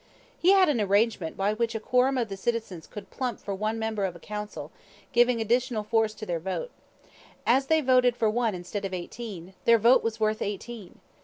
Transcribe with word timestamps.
"He 0.35 0.49
had 0.53 0.67
an 0.67 0.81
arrangement 0.81 1.37
by 1.37 1.53
which 1.53 1.75
a 1.75 1.79
quorum 1.79 2.17
of 2.17 2.27
the 2.27 2.35
citizens 2.35 2.87
could 2.87 3.11
plump 3.11 3.39
for 3.39 3.53
one 3.53 3.77
member 3.77 4.03
of 4.03 4.19
council, 4.19 4.71
giving 5.13 5.39
additional 5.39 5.83
force 5.83 6.15
to 6.15 6.25
their 6.25 6.39
vote. 6.39 6.71
As 7.45 7.67
they 7.67 7.81
voted 7.81 8.15
for 8.15 8.27
one 8.27 8.55
instead 8.55 8.83
of 8.83 8.95
eighteen, 8.95 9.53
their 9.65 9.77
vote 9.77 10.01
was 10.01 10.19
worth 10.19 10.41
eighteen. 10.41 11.01